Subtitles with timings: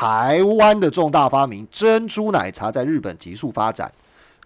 [0.00, 3.92] 台湾的重大发明珍珠奶茶在日本急速发展，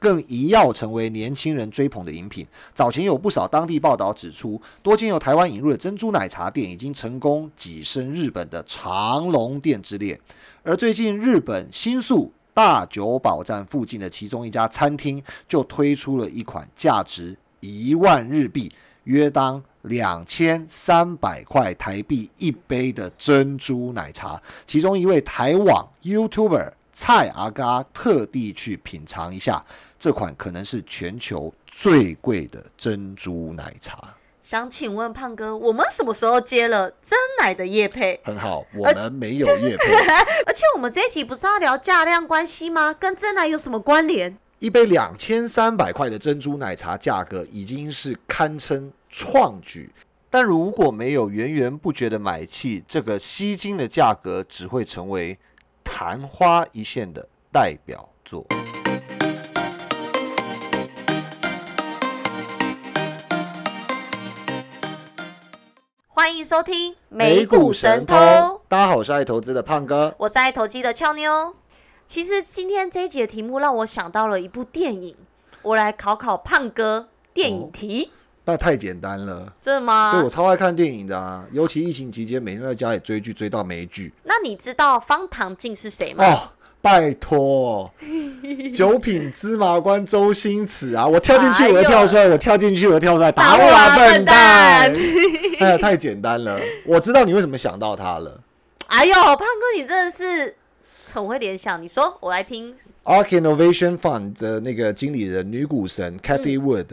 [0.01, 2.45] 更一跃成为年轻人追捧的饮品。
[2.75, 10.21] 早前有不少当地报道指出，多间由台湾引入的珍珠奶茶店已经成功跻身日本的长龙店之列。
[10.65, 18.73] 而最近，日本新宿大久保站附近的其中一家餐厅就推出了一款价值一万日币。
[19.05, 29.65] 约当两千三百块台币一杯的珍珠奶茶，其中一位台网 YouTuber 蔡阿嘎特地去品尝一下，
[29.99, 34.15] 这款可能是全球最贵的珍珠奶茶。
[34.41, 38.21] 想请问胖哥，我们什么时候接了真奶的叶配？
[38.25, 39.93] 很好，我们没有叶配，
[40.47, 42.93] 而且我们这一集不是要聊价量关系吗？
[42.93, 44.37] 跟真奶有什么关联？
[44.61, 49.95] 一杯两千三百块的珍珠奶茶价格已经是堪称创举，
[50.29, 55.39] 但如果没有源源不绝的买气，这个吸金的价格只会成为
[55.85, 58.45] 昙花一现的代表作。
[66.09, 68.17] 欢迎收听美股神偷，
[68.69, 71.55] 大家好，我是爱投资的胖哥，我是爱投机的俏妞。
[72.09, 75.17] 其实今天这一节的题目让我想到了一部电影，
[75.63, 78.11] 我来考考胖哥电影题。
[78.45, 80.13] 那太简单了，真的吗？
[80.13, 84.13] 对我超爱看电影的啊，尤其疫情期间，每天在家里追剧，追到没剧。
[84.25, 86.25] 那你知道方唐镜是谁吗？
[86.27, 86.51] 哦，
[86.83, 87.91] 拜托，
[88.75, 91.07] 九品芝麻官周星驰啊！
[91.07, 93.33] 我跳进去，我就跳出来；我跳进去，我就跳出来。
[93.33, 94.93] 打我啊，笨蛋！
[95.61, 98.41] 哎呀，太简单了，我知道你为什么想到他了。
[98.89, 100.57] 哎呦，胖哥，你真的是。
[101.13, 102.75] 很会联想，你说我来听。
[103.05, 106.87] Ark Innovation Fund 的那个经理人女股神 Cathy Wood，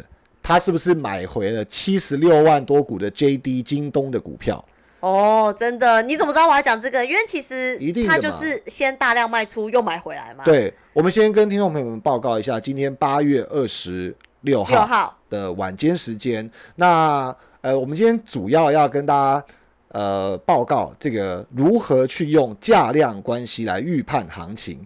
[0.52, 4.64] 她是不是买回了七十六万多股的 JD 京东的股票？
[5.00, 6.02] 哦，真的？
[6.02, 7.06] 你怎么知道我要讲这个？
[7.06, 10.44] 因为其实他就是先大量卖出，又买回来嘛。
[10.44, 16.52] 对，我们先跟听众朋友们报告一下，今天八月二十六号的晚间时间。
[16.76, 19.46] 那呃，我们今天主要要跟大家。
[19.94, 24.80] 呃，报告这个如何去用价量关系来预判行情？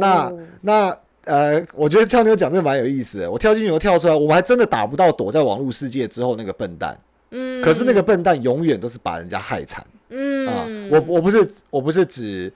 [0.00, 0.32] 那
[0.62, 3.30] 那呃，我觉得俏妞讲这蛮有意思的。
[3.30, 6.98] 我跳进去又跳出来，我们还真的打不到躲在网络世界之后那个笨蛋。
[7.30, 9.86] 嗯，可是那个笨蛋永远都是把人家害惨。
[10.08, 12.52] 嗯啊，我我不是我不是指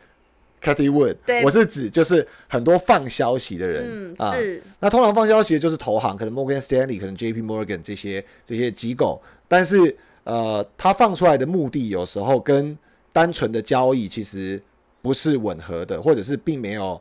[0.62, 4.34] Cathy Wood，我是指就是很多放消息的人啊。
[4.34, 9.96] 是，那通常放消息的就是投行，可能 Morgan Stanley，可能 J P Morgan 这些这些机构，但是。
[10.24, 12.76] 呃，他放出来的目的有时候跟
[13.10, 14.62] 单纯的交易其实
[15.00, 17.00] 不是吻合的，或者是并没有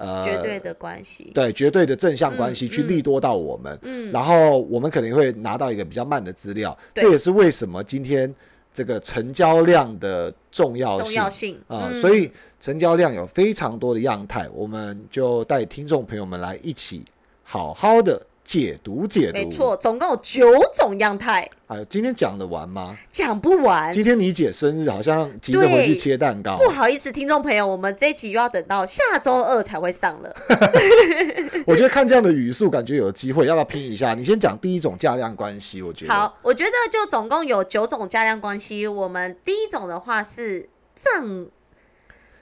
[0.00, 8.34] 呃绝对的关系，对绝对的正向关系去利多到我们，嗯，然后我们可能会拿到一个比较慢的资料，这也是为什么今天
[8.72, 11.60] 这个成交量的重要重要性。
[11.68, 17.04] 啊，所以成交量有非常多的样态，我们就带听众朋友们来一起
[17.42, 18.20] 好好的。
[18.50, 20.44] 解读解读，没错，总共有九
[20.74, 21.48] 种样态。
[21.68, 22.98] 哎，今天讲得完吗？
[23.08, 23.92] 讲不完。
[23.92, 26.56] 今天你姐生日，好像急着回去切蛋糕。
[26.56, 30.34] 不好意思，听众朋友，我们这一集又要等到下周二才会上了。
[31.64, 34.14] 我觉得看这样的语速，感觉有机会，要不要拼一下？
[34.14, 36.12] 你先讲第一种价量关系，我觉得。
[36.12, 38.84] 好，我觉得就总共有九种价量关系。
[38.84, 41.46] 我们第一种的话是涨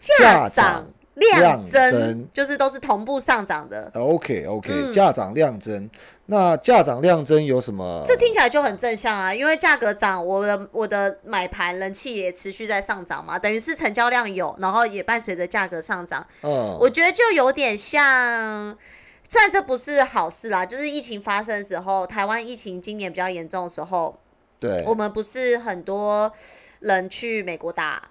[0.00, 0.86] 价涨。
[1.18, 3.90] 量增就是都是同步上涨的。
[3.94, 5.88] OK OK，价涨量增，
[6.26, 8.02] 那价涨量增有什么？
[8.06, 16.26] 这听起来就很正向啊，因为价格涨，我的我的买盘人气也持续在上涨嘛，等于是成交量有，然后也伴随着价格上涨。
[16.42, 18.76] 嗯，我觉得就有点像，
[19.28, 24.18] 虽然这不是好事啦，就是疫情发生的时候，台湾疫情今年比较严重的时候，
[24.60, 26.32] 对，我们不是很多
[26.80, 28.02] 人去美国打。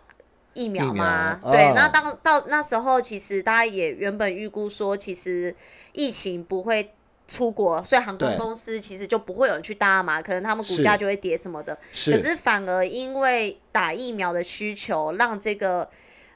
[0.58, 1.40] 疫苗吗？
[1.44, 5.56] 对，那当到那时候，其实大家也原本预估说，其实
[5.92, 6.94] 疫情不会
[7.28, 11.78] 出国，所以航空公司其实就不会有人去搭嘛，可能他们股价就会跌什么的。
[11.92, 15.88] 可是反而因为打疫苗的需求，让这个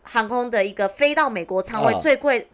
[0.04, 2.48] 航空的一个飞到美国仓位最贵，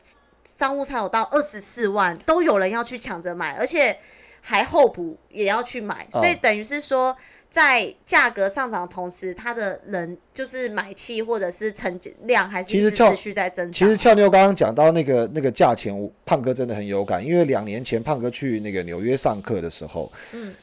[0.45, 3.99] 商务舱有到二十四万，都有人要去抢着买，而且
[4.39, 7.17] 还候补也要去买，所以等于是说。
[7.57, 13.73] 在价格上涨的同时，它的人就是买气或者是成交量还是持续在增长。
[13.73, 15.91] 其实俏妞刚刚讲到那个那个价钱，
[16.23, 20.53] 胖哥真的很有感，因为两年前胖哥去那个纽约上课的时候，嗯，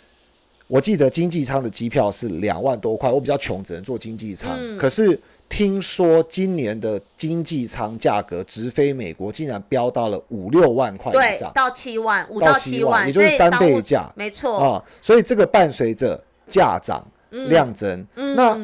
[0.69, 4.57] 我记得经济舱的机票是两万多块，我比较穷，只能坐经济舱。
[4.79, 14.85] 可是听说今年的经济舱价格直飞美国，竟然飙到了五六万块以上，到七万，五到七万，也就是三倍价，没错啊。
[15.03, 16.23] 所以这个伴随着。
[16.47, 18.59] 价涨量增，那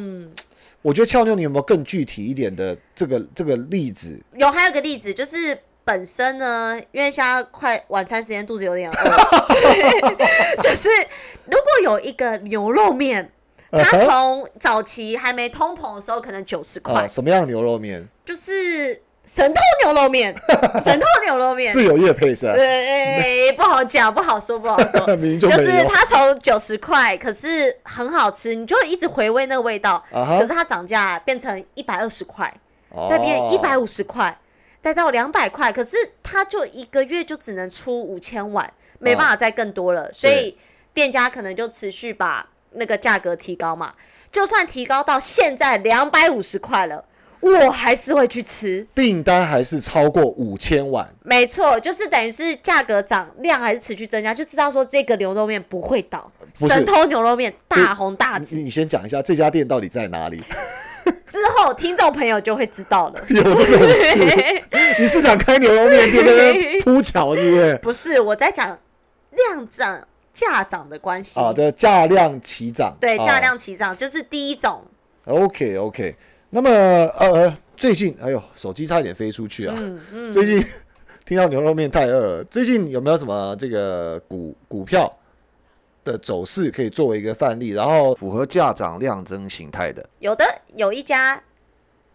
[0.82, 4.18] 我觉得俏妞，你有没有更具体一点的这个这个例子？
[4.34, 8.96] 有，还有个例子就是本身呢，因为现在快晚餐时间，肚子有点饿，
[10.62, 10.88] 就是
[11.46, 13.30] 如果有一个牛肉面，
[13.70, 18.08] 它从早期还没通膨的时候，可能九十块，什么样牛肉面？
[18.24, 19.02] 就是。
[19.32, 20.34] 神偷牛肉面，
[20.82, 22.48] 神偷牛肉面是有叶配是？
[22.48, 25.06] 呃，不好讲，不好说，不好说。
[25.38, 30.04] 就是它从九十块，可是很好吃，你就一直回味那个味道。
[30.10, 32.52] 可是它涨价变成一百二十块，
[33.08, 34.36] 再变一百五十块，
[34.82, 38.68] 再到两百块，可是它就一个月就只能出五千碗，
[38.98, 40.58] 没办法再更多了，所以
[40.92, 43.94] 店家可能就持续把那个价格提高嘛。
[44.32, 47.04] 就算提高到现在两百五十块了。
[47.40, 51.08] 我还是会去吃，订单还是超过五千万。
[51.22, 56.30] 没错，就是等于是价格涨，量还是持续增加，就知道说这个牛肉面不会倒。
[56.54, 58.56] 神偷牛肉面大红大紫。
[58.56, 60.42] 你先讲一下这家店到底在哪里？
[61.24, 63.20] 之后听众朋友就会知道了。
[63.28, 64.62] 有这种事？
[64.98, 66.54] 你是想开牛肉面店在
[66.84, 67.78] 铺桥是不是？
[67.82, 68.78] 不是，我在讲
[69.30, 71.40] 量涨价涨的关系。
[71.40, 72.94] 啊，对，价量齐涨。
[73.00, 74.82] 对，价量齐涨就是第一种。
[75.24, 76.14] OK，OK。
[76.52, 79.76] 那么，呃，最近，哎呦，手机差一点飞出去啊！
[80.32, 80.60] 最近
[81.24, 85.10] 听到牛肉面太饿，最近有没有什么这个股股票
[86.02, 90.04] 的走势可以作为一个范例，然后符合价涨量增形态的？
[90.18, 90.44] 有的，
[90.74, 91.40] 有一家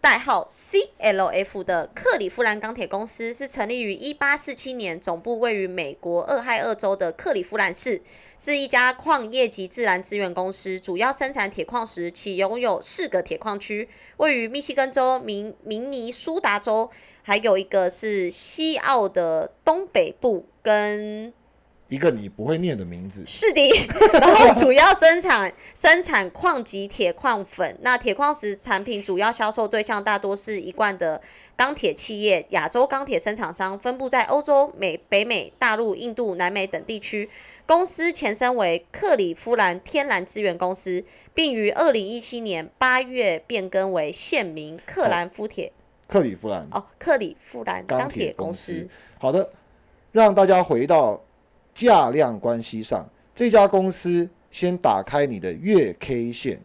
[0.06, 8.00] 代号 CLF 的克里夫兰钢铁公司，是成立于一八四七年，总部位于美国俄亥俄州的克里夫兰市。
[8.38, 13.88] 是一家矿业及自然资源公司，主要生产铁矿石，其拥有四个铁矿区，
[14.18, 16.88] 位于密西根州、明明尼苏达州，
[17.24, 21.34] 还有一个是西澳的东北部跟。
[21.88, 23.70] 一个你不会念的名字是的，
[24.18, 31.22] 然后主要生产生产矿及铁矿粉，那铁矿石产品主要销售对象大多是一贯的
[31.54, 37.30] 钢铁企业、亚洲钢铁生产商，分布在欧洲、美、北美、大陆、印度、南美等地区。
[37.66, 41.04] 公司前身为克里夫兰天然资源公司，
[41.34, 45.70] 并于二零一七年八月变更为现名克兰夫铁。
[46.08, 48.88] 克里夫兰哦，克里夫兰钢铁公司。
[49.20, 49.50] 好的，
[50.10, 51.22] 让大家回到。
[51.76, 56.58] 价量关系上，这家公司先打开你的月 K 线，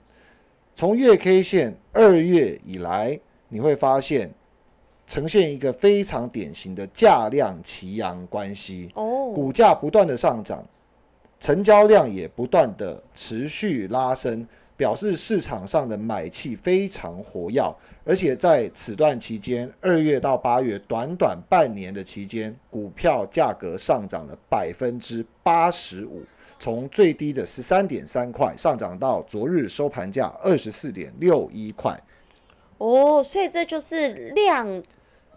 [0.74, 3.20] 从月 K 线二月以来，
[3.50, 4.32] 你会发现
[5.06, 8.90] 呈现一个非常典型的价量齐扬关系。
[8.96, 10.66] 哦，股价不断的上涨，
[11.42, 14.48] 成交量也不断的持续拉升。
[14.78, 26.24] 表示市场上的买气非常活跃，而且在此段期间，二月到八月短短半年的期间，股票价格上涨了百分之八十五，
[26.60, 32.00] 从最低的十三点三块上涨到昨日收盘价二十四点六一块。
[32.80, 34.82] 哦，所以这就是量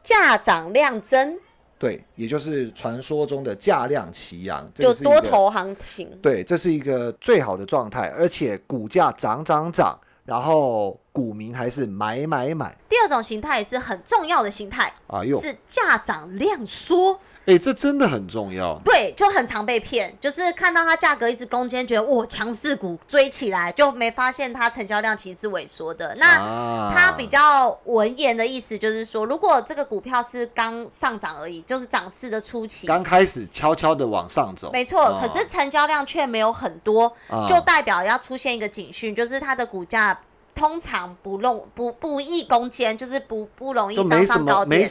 [0.02, 1.38] 价涨量增。
[1.76, 6.08] 对，也就是传说中的价量齐扬，就多头行情。
[6.22, 12.76] 对，这是一个最好的状态，而且股价涨涨涨，然后股民还是买买买。
[12.88, 17.18] 第二种形态也是很重要的形态啊，是价涨量缩。
[17.46, 18.80] 哎，这真的很重要。
[18.84, 26.14] 对，就很常被骗，就是看到它价格一直攻坚，觉得哇强势股追起来，就没发现它成交量其实是萎缩的。
[26.16, 35.20] 那它比较文言的意思就是说，如果这个股票是刚上涨而已，就是涨势的初期，刚开始悄悄的往上走，没错。
[35.20, 37.12] 可是成交量却没有很多，
[37.48, 40.18] 就代表要出现一个警讯，就是它的股价
[40.54, 44.88] 通常不弄不不易攻坚，就是不不容易涨上高点。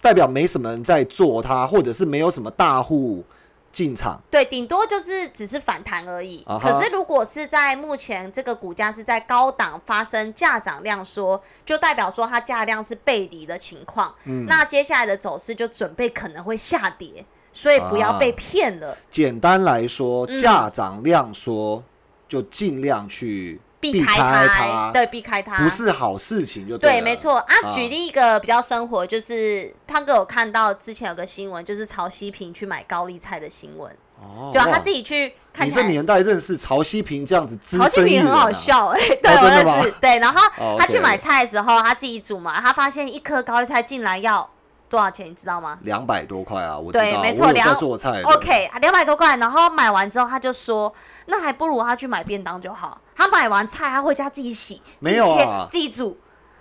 [0.00, 3.24] 代表没什么人在做它，或者是没有什么大户
[3.72, 4.20] 进场。
[4.30, 6.44] 对，顶多就是只是反弹而已。
[6.60, 14.14] 可是如果是在目前这个股价是在高档发生价涨量缩，就代表说它价量是背离的情况。
[14.24, 18.96] 嗯，那接下来的走势就准备可能会下跌，所以不要被骗了。
[19.10, 21.82] 简单来说，价涨量缩
[22.28, 23.60] 就尽量去。
[23.80, 27.72] 避开他，对，避开他不是好事情，就对，没错啊。
[27.72, 33.90] 举例一个比较生活，就是胖哥有看到之前有个新闻，就是曹希平去买高丽菜的新闻。
[34.20, 35.66] 哦，就他自己去看。
[35.66, 39.94] 你这年代认识曹希平这样子资深曹希平很好笑，哎，对，我认识。
[40.00, 44.48] 对，然后他去买菜的时候，他自己煮嘛，他发现一颗高丽菜竟然要。
[44.90, 45.78] 多少钱你知道吗？
[45.82, 46.78] 两百多块啊！
[46.78, 48.22] 我对，没错，两做菜。
[48.22, 50.90] OK，两百多块，然后买完之后他就说，
[51.26, 52.98] 那还不如他去买便当就好。
[53.18, 56.16] 他买完菜，他回家自己洗、自己切、自己煮，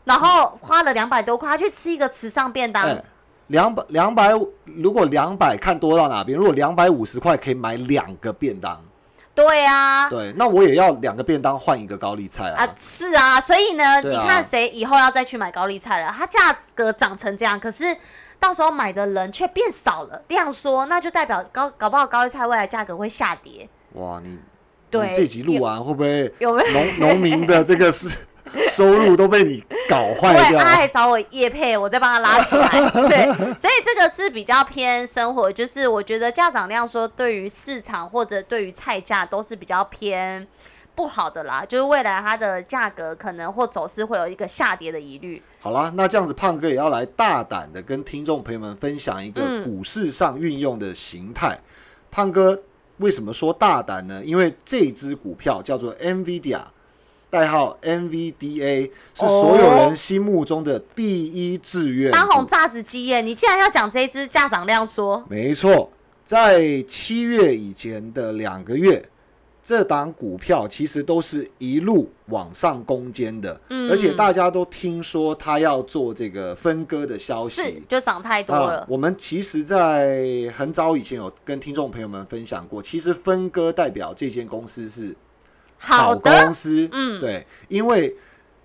[0.05, 2.83] 然后花了两百多块，他去吃一个慈善便当。
[3.49, 4.33] 两百两百，
[4.65, 6.35] 如果两百看多到哪边？
[6.35, 8.83] 如果两百五十块可以买两个便当。
[9.35, 12.65] 对啊，对，那我也要两个便当换一个高丽菜啊。
[12.65, 16.11] 啊，是啊，所以呢，啊你看谁以后要再去买高丽菜了？
[16.11, 17.95] 它价格涨成这样，可是
[18.39, 23.69] 到时候买的人却变少了，这样说，那就代表高搞不好高丽菜未来价格会下跌。
[23.93, 24.39] 哇，你
[24.89, 26.72] 对你这集录完会不会有没有？
[26.72, 28.10] 农农民的这个是
[28.70, 30.75] 收入都被你搞坏对，掉他？
[30.75, 32.70] 还找我叶配，我再帮他拉起来。
[33.08, 33.25] 对，
[33.56, 40.48] 所以这个是比较偏生活，就是我觉得价涨量说对于市场或者对于菜价都是比较偏
[40.96, 45.41] 不好的啦，就是未来它的价格可能或走势会有一个下跌的疑虑。
[45.60, 51.60] 好啦，那这样子胖哥也要来大胆的跟听众朋友们分享一个嗯股市上运用的形态。
[52.10, 52.58] 胖哥
[52.97, 54.21] 为什么说大胆呢？
[54.25, 56.61] 因为这只股票叫做 NVIDIA，
[57.29, 62.17] 代号 NVDA，是所有人心目中的第一志愿股。
[62.17, 65.23] 当红炸子鸡耶，你竟然要讲这一只价涨量说？
[65.29, 65.91] 没错，
[66.25, 69.07] 在七月以前的两个月，
[69.67, 73.91] 这档股票其实都是一路往上攻坚的，嗯。
[73.91, 77.83] 而且大家都听说它要做这个分割的消是息。
[77.89, 85.13] 就涨太多啊了，，我们其实，在很早以前有跟听众朋友们分享过，其实分割代表这间公司是
[85.77, 87.19] 好公，司，嗯。
[87.19, 88.15] 对，因为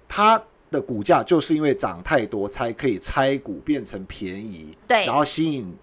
[0.06, 0.40] 它
[0.70, 5.04] 的股价就是因为涨太多，才可以拆股变成便宜，对。
[5.04, 5.74] 然后吸引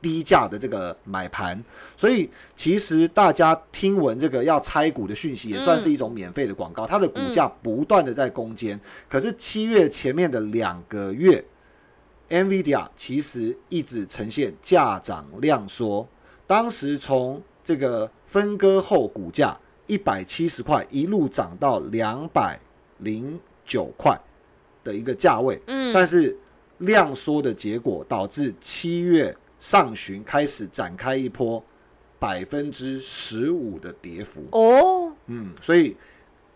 [0.00, 1.62] 低价的这个买盘，
[1.96, 6.86] 所以其实大家听闻这个要拆股的讯息，也算是一种免费的广告。
[6.86, 8.78] 它的股价不断的在攻坚，
[9.08, 11.44] 可是七月前面的两个月
[12.28, 16.06] ，NVIDIA 其实一直呈现价涨量缩，
[16.46, 22.58] 当时从这个分割后股价一百七十块一路涨到两百
[22.98, 24.18] 零九块
[24.84, 26.36] 的一个价位，嗯，但是
[26.78, 31.62] 量缩的结果导致七月上旬开始展开一波
[32.18, 35.96] 百分之十五的跌幅，哦，嗯，所以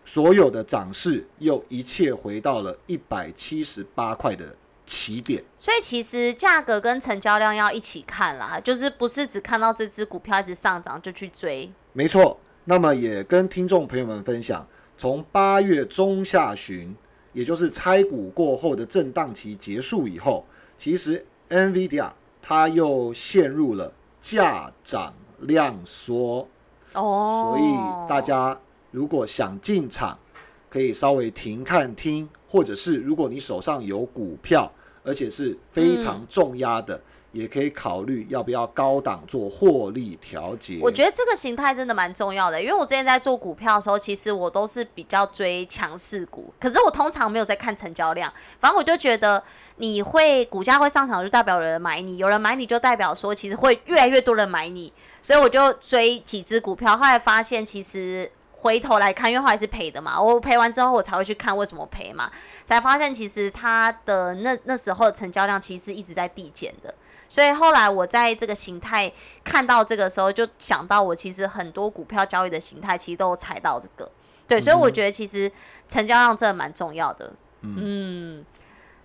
[0.05, 4.55] 所有的涨势又一切回到了一百七十八块的
[4.85, 5.43] 起点。
[5.57, 11.71] 所以其实价格跟成交量要一起看啦，就是不是只看到这只股票一直上涨就去追。
[11.93, 14.67] 没错，那么也跟听众朋友们分享，
[14.97, 16.93] 从八月中下旬，
[17.31, 20.45] 也就是拆股过后的震荡期结束以后，
[20.77, 22.11] 其实 NVIDIA
[22.45, 26.45] 它又陷入了价涨量缩，
[26.91, 28.59] 哦，所以大家
[28.91, 30.19] 如果想进场，
[30.69, 34.69] 可以稍微停看听，或者是如果你手上有股票，
[35.05, 37.01] 而且是非常重压的，
[37.33, 40.79] 也可以考虑要不要高档做获利调节。
[40.81, 48.31] 我觉得这个形态真的蛮重要的，因为我之前在做股票的时候，其实我都是比较追强势股，可是我通常没有在看成交量。
[48.59, 49.43] 反正我就觉得，
[49.77, 58.31] 你会股价会上涨，就代表有人买你，有人买你就代表说，其实会越来越多人买你，所以我就追几只股票，后来发现其实。
[58.63, 62.31] 回头来看，因为后来是赔的嘛，我赔完之后我才会去看为什么赔嘛，
[62.63, 66.95] 才发现其实它的那那时候的成交量其实一直在递减的，
[67.27, 69.11] 所以后来我在这个形态
[69.43, 74.11] 看到这个时候，就想到我其实很多股票交易的形态其实都有踩到这个，
[74.47, 75.51] 对，所以我觉得其实
[75.87, 77.31] 成交量真的蛮重要的。
[77.61, 78.43] 嗯，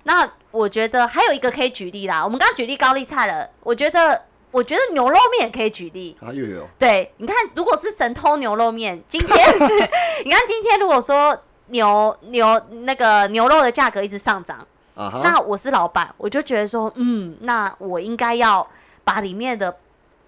[0.03, 6.17] 那我觉得还有一个可以举例啦，我们刚刚举例高丽菜了，我觉得我觉得牛肉面也可以举例。
[6.21, 6.67] 啊，又有。
[6.79, 9.39] 对，你看，如果是神偷牛肉面，今天
[10.25, 14.67] 你看今天如果说牛牛那个牛肉的价格一直上涨，
[15.23, 18.67] 那我是老板，我就觉得说，嗯，那我应该要
[19.05, 19.77] 把里面的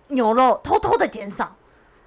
[0.09, 1.57] 牛肉偷偷的减少。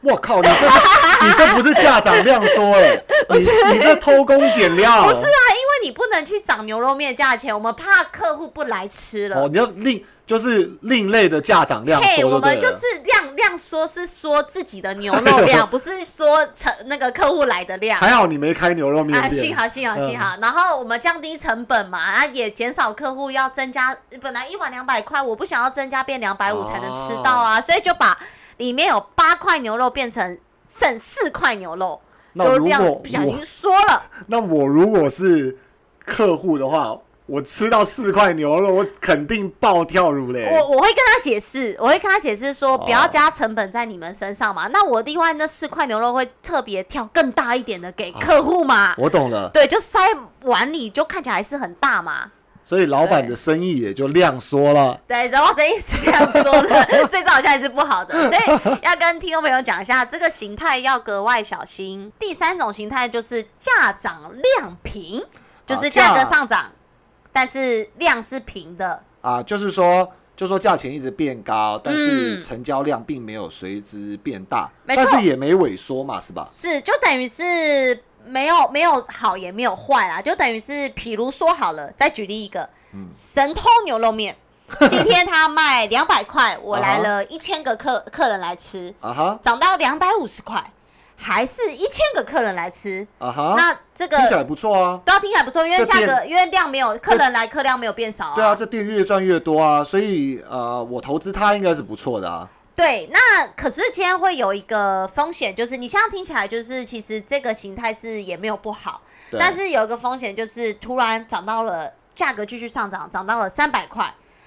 [0.02, 3.38] 我靠，你这你这不是价涨量缩欸， 你
[3.74, 5.04] 你这偷工减料。
[5.04, 9.42] 不是啊，因为你不能去涨牛肉面价钱，我们怕客户不来吃了。
[9.42, 13.23] 哦，你要另就是另类的价涨量嘿，我们就是量
[13.54, 18.00] 量说是说自己的牛肉量，不是说成那个客户来的量。
[18.00, 20.20] 还好你没开牛肉面啊，店，幸好幸好幸嗯。
[20.20, 28.18] 好，然后我们降低成本嘛，啊也减少客户要增加，本来一碗两百块，我不想要增加变两百五才能吃到啊，所以就把
[28.58, 32.02] 里面有八块牛肉变成剩四块牛肉，
[32.34, 35.58] 那如就量果不小心说了， 那我如果是
[36.04, 40.46] 客户的话，我吃到四块牛肉，我肯定暴跳如雷。
[40.52, 50.00] 我我会跟他解释，我会跟他解释说不要哦加成本在你们身上嘛，那我另外那四块牛肉会特别挑更大一点的给客户嘛，我懂了，对，就塞
[50.44, 52.32] 碗里就看起来还是很大嘛。
[52.66, 54.98] 所以老板的生意也就量缩了。
[55.06, 62.10] 对，然后生意是这样说的， 所以这好像也是不好的，所以要跟听众朋友讲一下，这个形态要格外小心。
[62.18, 65.22] 第三种形态就是价涨量平，
[65.66, 66.72] 就是价格上涨，
[67.34, 69.04] 但是量是平的。
[69.22, 72.42] 啊，就是说就说价钱一直变高，但是嗯。
[72.42, 76.46] 成交量并没有随之变大，但是也没萎缩嘛，是吧？
[76.48, 83.08] 是，就等于是没有没有好也没有坏啦，就等于是，比如说好了，再举例一个，嗯。
[83.14, 84.36] 神偷牛肉面，
[84.90, 89.40] 今天他卖两百块，我来了一千个客客人来吃，啊哈。
[89.42, 90.72] 涨到两百五十块，
[91.24, 95.00] 还是一千个客人来吃，啊哈，那这个听起来不错啊。
[95.06, 98.36] 都要听起来不错，因为价格因为量没有客人来，客量没有变少啊。
[98.36, 102.50] 对啊，这店越赚越多啊，所以呃，我投资它应该是不错的啊。
[102.76, 103.20] 对，那
[103.56, 109.02] 可是今天会有一个风险，就是你现在听起来就是其实这个形态是也没有不好，
[109.40, 114.06] 但是有一个风险就是突然涨到了价格继续上涨，涨到了三百块，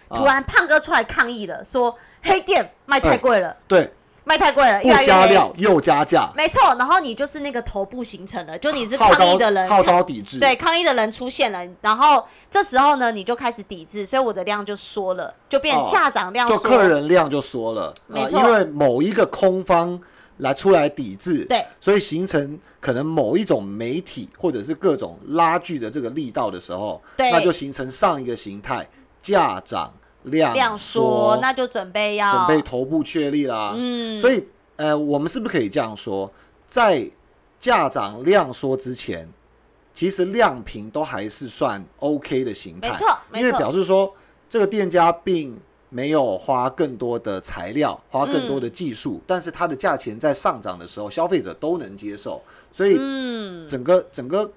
[0.08, 3.92] 啊突然胖哥出来抗议了，说黑店卖太贵了，对，
[4.28, 5.06] 卖太贵了，不越来越黑。
[5.06, 10.40] 加料又加价，没错，然后你就是那个头部形成的，就你是号召抗议的人，号召抵制。
[10.40, 16.56] 对，抗议的人出现了，然后这时候呢，你就开始抵制，所以我的量就缩了，就变哦价涨量缩。
[16.56, 19.98] 就客人量就缩了，啊没错因为某一个空方
[20.38, 28.84] 来出来抵制，对，所以形成可能某一种媒体或者是各种拉锯的这个力道的时候，对那就形成上一个形态，
[29.22, 29.94] 价涨
[30.26, 33.74] 量量缩，那就准备要准备头部确立啦。
[33.76, 36.30] 嗯，所以呃，我们是不是可以这样说，
[36.66, 37.10] 在
[37.58, 39.28] 价涨量缩之前，
[39.94, 44.12] 其实量平都还是算 OK 的形态，没错没因为表示说
[44.48, 54.50] 这个店家并没有花更多的材料，花更多的技术，但是它的价钱在上涨的时候，消费者都能接受，所以嗯，整个整个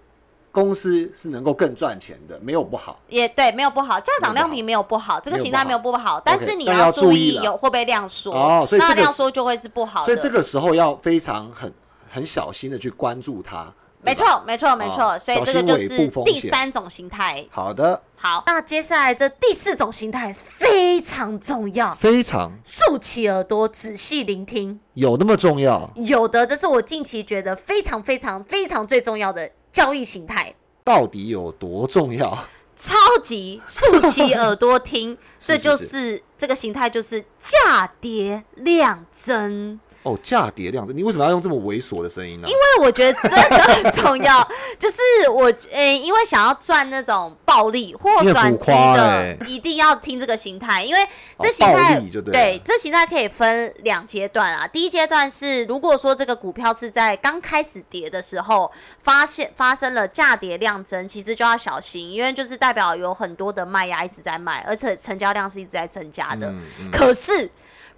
[0.51, 3.00] 公司是能够更赚钱的，没有不好。
[3.08, 10.06] 也对，没有不好，价涨没有不好量平没有不好，这个形态没有不好，但是你要注注意有会不会量缩哦所以这个那量缩就会是不好的。
[10.06, 11.72] 所以这个时候要非常很
[12.12, 13.72] 很小心的去关注它。
[14.01, 17.46] 没错，没错，没错，哦所以这个就是第三种形态。
[17.51, 24.79] 好的，好，那接下来这第四种形态非常重要，非常竖起耳朵，仔细聆听。
[24.94, 25.91] 有那么重要？
[25.96, 30.54] 有的，这是我近期觉得非常非常非常最重要的交易形态。
[30.84, 32.46] 到底有多重要？
[32.76, 39.79] 超级竖起耳朵听， 这就是是这个形态，就是价跌量增。
[40.03, 42.48] 哦，价跌量增，你为什么要用这么猥琐的声音呢？
[42.48, 44.42] 因为我觉得真的很重要，
[44.79, 51.05] 就是我诶、因为想要赚那种暴利或转机的，欸一定要听这个形态，因为
[51.38, 54.66] 这哦形态、对了这形态可以分两阶段啊。
[54.66, 58.72] 第一阶段是如果说这个股票是在刚开始跌的时候，
[59.03, 66.50] 发现发生了价跌量增，其实就要小心，因为就是代表有很多的卖压一直在卖，而且成交量是一直在增加的。
[66.51, 67.50] 嗯嗯可是，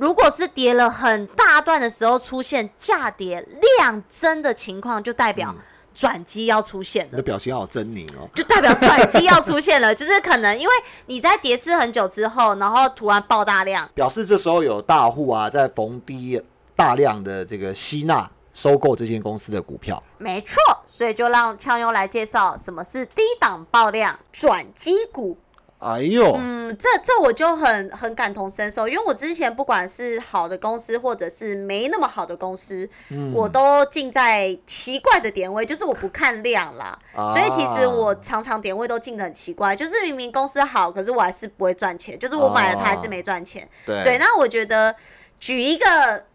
[0.02, 5.54] 如果是跌了很大段的时候出现价跌量增的情况，就代表
[5.94, 7.22] 转机要出现了你的。
[7.22, 8.28] 表情好狰狞哦。
[8.34, 10.74] 就代表转机要出现了，就是可能因为
[11.06, 16.42] 你在跌势很久之后，然后突然爆大量，表示这时候有大户啊，在逢低
[16.76, 20.02] 大量的这个吸纳收购这间公司的股票。
[20.18, 25.38] 没错，所以就让枪优来介绍什么是低档爆量转机股。
[25.82, 36.98] 哎呦，嗯，这这我就很很感同身受，因为我之前不管是好的公司，或者是没那么好的公司，嗯我都进在奇怪的点位，就是我不看量啦。
[37.16, 43.68] 啊所以其实我常常点位都进的很奇怪，就是明明公司好，可是我还是不会赚钱，就是我买了它还是没赚钱。
[43.84, 44.96] 对对，那我觉得
[45.40, 45.88] 举一个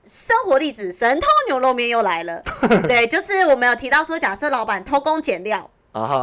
[0.03, 2.43] 生活例子，神偷牛肉面又来了。
[2.89, 5.71] 对，就是我们有提到说，假设老板偷工减料，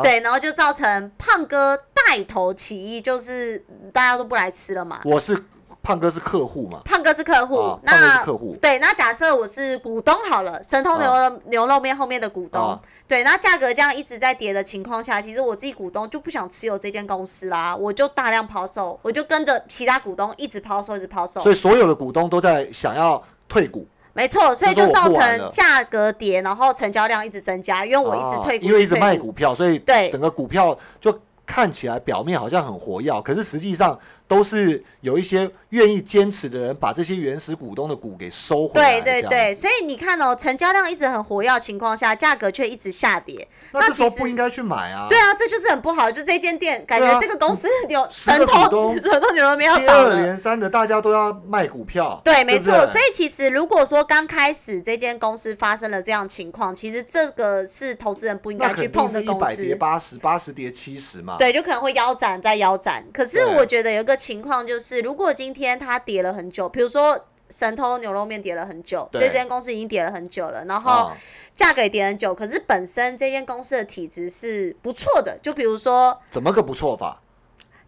[0.02, 1.78] 对，然后就造成胖哥
[2.14, 5.02] 带头起义，就是嗯大家都不来吃了嘛。
[5.04, 5.44] 我是
[5.82, 39.02] 胖哥是客户嘛，胖哥是客户，啊胖哥那是客户对，那假设我是股东好了，神通牛肉、牛肉面后面的股东，啊对，那价格这样一直在跌的情况下，其实我自己股东就不想持有这间公司啦，我就大量抛售，我就跟着其他股东一直抛售，一直抛售所，以所有的股东都在想要退股，没错，所以就造成价格跌，然后成交量一直增加，因为我一直退股，啊因为一直卖股票，所以对整个股票就看起来表面好像很活跃，可是实际上都是有一些愿意坚持的人把这些原始股东的股给收回来。
[39.02, 43.48] 对对对，所以你看哦，成交量一直很活跃的情况下，价格却一直下跌。
[43.74, 45.08] 那这时候不应该去买啊。
[45.10, 46.10] 对啊，这就是很不好。
[46.10, 49.88] 就这间店，感觉这个公司有神偷神偷牛肉面要接。
[49.88, 52.22] 二连三的大家都要卖股票。
[52.24, 52.86] 对，没错。
[52.86, 59.44] 所以其实如果说刚开始这间公司发生了这样情况，其实这个是投资人不应该去碰的公司。
[59.44, 61.33] 百跌八十，八十跌七十嘛。
[61.38, 63.04] 对，就可能会腰斩再腰斩。
[63.14, 69.22] 可是我觉得有一个情况就是，如果今天它跌了很久，比如说神偷牛肉面跌了很久，对。
[69.22, 71.18] 这间公司已经跌了很久了，然后啊，
[71.54, 77.20] 价格也跌很久，可是本身这间公司的体质是不错的，就比如说怎么个不错法？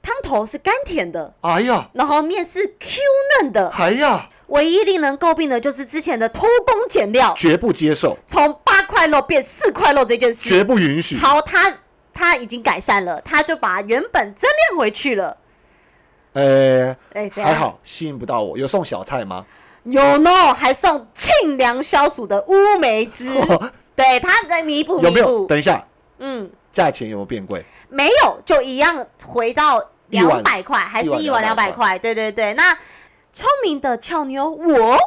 [0.01, 3.01] 汤头是甘甜的，哎呀，然后面是 Q
[3.41, 11.17] 嫩的，哎呀，唯一令人诟病的就是之前的偷工减料，绝不接受，从八块肉变四块肉这件事，绝不允许。
[11.17, 11.75] 好，他
[12.15, 15.37] 他已经改善了，他就把原本增量回去了。
[16.33, 18.57] 呃，哎，这样还好吸引不到我。
[18.57, 19.45] 有送小菜吗？
[19.83, 23.31] 有呢，还送沁凉消暑的乌梅汁，
[23.95, 25.27] 对，他在弥补弥有没有？
[25.27, 25.47] 补。
[25.47, 25.85] 等一下，
[26.19, 27.63] 嗯，价钱有没有变贵？
[27.89, 31.99] 没有，就一样回到两百块，还是一碗两百200块？
[31.99, 32.75] 对对对，那
[33.31, 34.97] 聪明的俏妞我。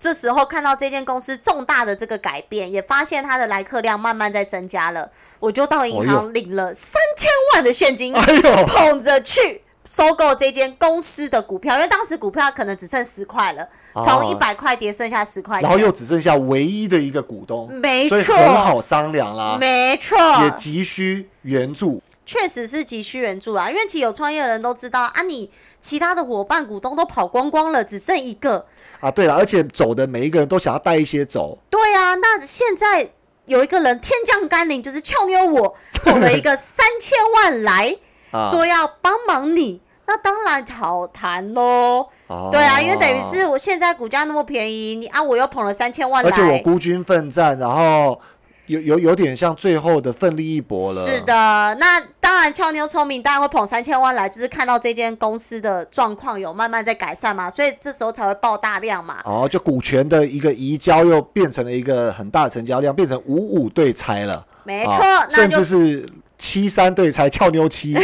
[0.00, 22.02] 这时候看到这间公司重大的这个改变，也发现它的来客量慢慢在增加了，我就到银行领了三千万的现金，捧着去收购这间公司的股票，因为当时股票可能只剩十块了，哦从一百块跌剩下十块钱，然后又只剩下唯一的一个股东，没所以错很好商量啦，没错，也急需援助。
[22.24, 25.50] 确实是急需援助啦，因为其实有创业的人都知道啊，你
[25.80, 28.66] 其他的伙伴股东都跑光光了，只剩一个。
[29.00, 33.10] 啊，对了，而且走的每一个人都想要带一些走，对啊，那现在
[33.46, 37.96] 有一个人天降甘霖，就是俏妞我 捧了一个三千万来，
[38.30, 38.48] 啊。
[38.50, 42.06] 说要帮忙你，那当然好谈喽。
[42.26, 42.50] 哦。
[42.52, 48.20] 对啊，因为等于是我现在股价那么便宜，你啊我又捧了三千万来，而且我孤军奋战，然后
[48.70, 51.04] 有有有点像最后的奋力一搏了。
[51.04, 51.34] 是，的，
[51.80, 59.18] 那当然俏妞聪明，当然会捧三千万来，就是看到这间公司的状况有慢慢在改善嘛，所以这时候才会爆大量嘛。
[59.24, 67.94] 哦，就股权的一个移交又变成了一个很大的成交量，变成五五对拆了，没错，啊那甚至是七三对拆，俏妞七。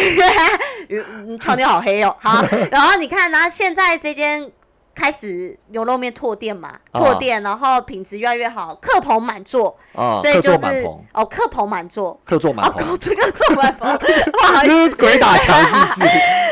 [0.88, 2.14] 嗯，俏妞好黑哦。
[2.20, 4.48] 好，然后你看，然后现在这间
[4.96, 12.08] 开始牛肉面拓店嘛，啊拓店，然后品质越来越好，客棚满座，啊，所以就是哦，客棚满座。
[12.08, 16.00] 哦，客座满棚，客这个做满棚，不好意思，鬼打墙是不是？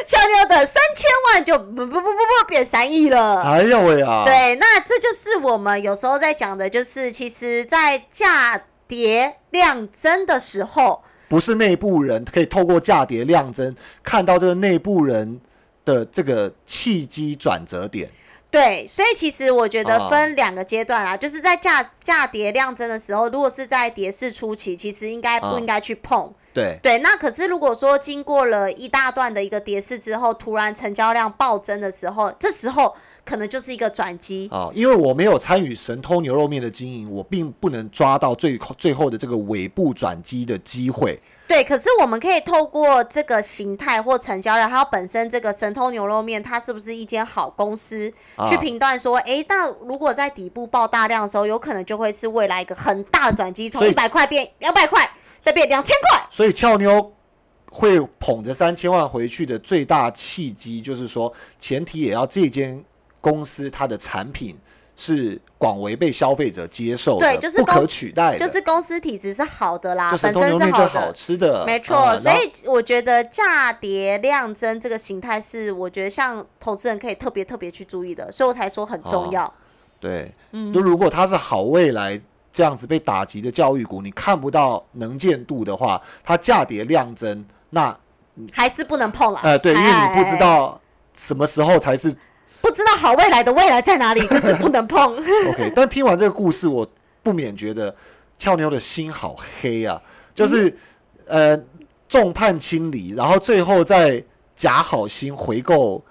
[0.04, 3.42] 俏妞的三千万就不不不不不变三亿了。
[3.42, 4.24] 哎呀喂啊！
[4.26, 15.40] 对，那这就是我们有时候在讲的，就是其实，在价跌量增的时候，不是内部人可以透过价跌量增看到这个内部人
[15.86, 18.10] 的这个契机转折点。
[18.54, 26.32] 对，所以其实我觉得啊分两个阶段啦，就是在价价跌量增的时候，如果是在跌势初期，其实应该不啊应该去碰。
[26.52, 34.48] 对，对，那可是如果说经过了一大段的一个跌势之后，突然成交量暴增的时候，这时候可能就是一个转机。
[34.52, 41.18] 啊，因为我没有参与神偷牛肉面的经营，我并不能抓到最后最后的这个尾部转机的机会。
[41.46, 55.08] 对，可是我们可以透过这个形态或成交量，还有本身这个神偷牛肉面，它是不是一间好公司，啊去评断说，哎，那如果在底部爆大量的时候，有可能就会是未来一个很大的转机，从一百块变两百块，
[55.42, 56.26] 再变两千块。
[56.30, 57.12] 所以俏妞
[57.70, 62.82] 会捧着三千万回去的最大契机，就是说，前提也要这间
[63.24, 64.54] 公司它的产品
[64.94, 71.12] 是广为被消费者接受的，对就是不可取代的，就是公司体质是好的啦，本身是偷牛肉就好好。
[71.12, 79.50] 吃的，没错，啊所以我觉得价跌量增这个形态是，我觉得像投资人可以特别特别去注意的，所以我才说很重要。
[79.98, 82.20] 对，嗯就如果它是好未来
[82.52, 87.96] 这样子被打击的教育股，你看不到能见度的话，它价跌量增，那
[88.52, 89.40] 还是不能碰了。
[89.42, 90.80] 呃对，因为你不知哎，道
[91.16, 92.14] 什么时候才是
[92.64, 95.14] 不知道好未来的未来在哪里， 就是不能碰。
[95.50, 95.70] OK。
[95.76, 96.90] 但听完这个故事，我
[97.22, 97.94] 不免觉得
[98.38, 100.00] 俏妞的心好黑啊，
[100.34, 100.74] 就是、
[101.26, 101.60] 呃
[102.08, 104.24] 众叛亲离，然后最后再
[104.54, 106.02] 假好心回购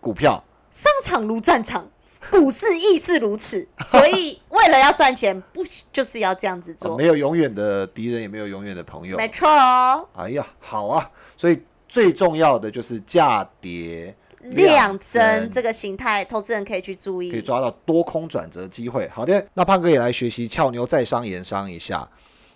[0.00, 0.42] 股票。
[0.72, 1.88] 商场如战场，
[2.28, 3.68] 股市亦是如此。
[3.80, 6.96] 所以为了要赚钱，不就是要这样子呃做？
[6.96, 9.16] 没有永远的敌人，也没有永远的朋友。
[9.16, 11.08] 没错哦，哎呀，好啊！
[11.36, 14.12] 所以最重要的就是价跌
[14.50, 17.42] 量增增这个形态，投资人可以去注意可以。
[17.42, 19.08] 抓到多空转折机会。
[19.08, 22.08] 好的，那胖哥也来学习俏妞再商言商一下。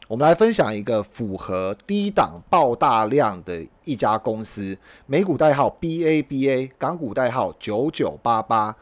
[0.09, 4.76] 我们来分享一个符合低档爆大量的一家公司，
[5.07, 8.76] 美股代号 BABA，港股代号九九八八，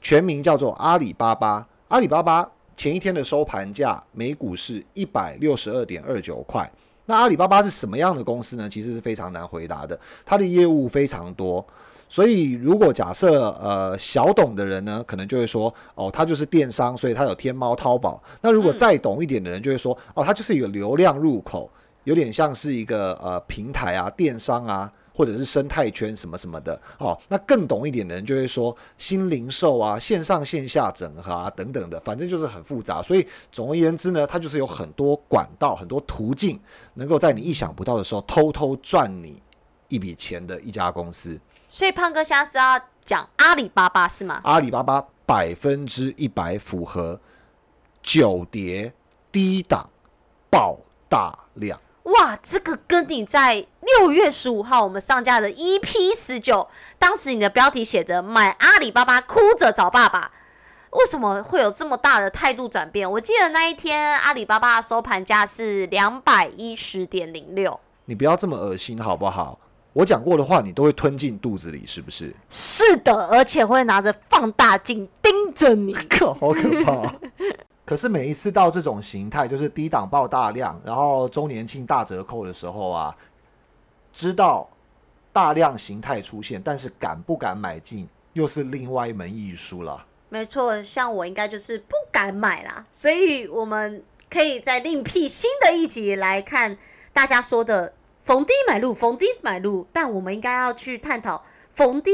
[0.00, 1.66] 全名叫做阿里巴巴。
[1.88, 6.70] 阿里巴巴前一天的收盘价每股是一百六十二点二九块。
[7.06, 8.68] 那阿里巴巴是什么样的公司呢？
[8.68, 11.66] 其实是非常难回答的，它的业务非常多。
[12.08, 18.22] 所以，如果假设呃小懂的人呢，可能就会说，哦，他就是电商，所以他有天猫、淘宝。
[18.40, 21.70] 那如果再懂一点的人，就会说，哦，它就是一个流量入口，
[22.04, 26.80] 有点像是一个呃平台啊、电商啊，或者是生态圈什么什么的。
[26.98, 33.02] 哦，那更懂一点的人就会说，新零售啊、线上线下整合啊等等的，反正就是很复杂。
[33.02, 36.58] 所以总而言之呢，它就是有很多管道、很多途径，
[36.94, 39.42] 能够在你意想不到的时候偷偷赚你
[39.88, 41.38] 一笔钱的一家公司。
[41.78, 44.40] 所以胖哥现在是要讲阿里巴巴是吗？
[44.42, 47.20] 阿里巴巴百分之一百符合
[48.02, 48.92] 九跌
[49.30, 49.88] 低档
[50.50, 50.76] 爆
[51.08, 51.80] 大量。
[52.02, 60.32] 哇，这个跟你在六月十五号我们上架的 EP 十九，当时你的标题写着“买阿里巴巴哭着找爸爸”，
[60.90, 63.08] 为什么会有这么大的态度转变？
[63.08, 67.78] 我记得那一天阿里巴巴的收盘价是两百一十点零六。
[68.06, 69.60] 你不要这么恶心好不好？
[69.92, 72.32] 我讲过的话，你都会吞进肚子里，是不是？
[72.50, 77.14] 是的，而且会拿着放大镜盯着你， 可好可怕。
[77.84, 83.16] 可是每一次到这种形态，就是低档爆大量，然后周年庆大折扣的时候啊，
[84.12, 84.68] 知道
[85.32, 90.04] 大量形态出现，但是敢不敢买进，又是另外一门艺术了。
[90.28, 96.76] 没错，像我应该就是不敢买啦，所以我们可以再另辟新的一集来看
[97.14, 97.94] 大家说的
[98.28, 102.10] 逢低买入，逢低买入，但我们应该要去探讨逢低。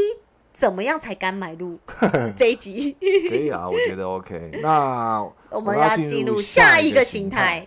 [0.52, 1.76] 怎么样才敢买入
[2.36, 2.96] 这一集？
[3.28, 4.52] 可以啊，我觉得 OK。
[4.62, 7.66] 那我们要进入下一个形态，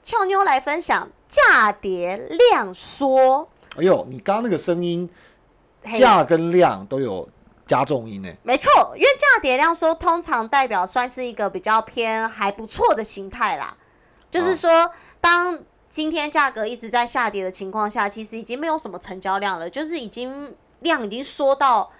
[0.00, 3.48] 俏妞来分享价跌量缩。
[3.76, 5.10] 哎呦，你刚刚那个声音，
[5.96, 7.28] 价跟量都有
[7.66, 8.32] 加重音呢。
[8.44, 13.76] 没错，因为价跌量缩通常代表算是一个比较偏还不错的形态啦。
[14.30, 15.58] 就是说，当
[15.92, 21.92] 今天价格一直在下跌的情况下，其实已经没有什么成交量了，就是已经量已经缩到。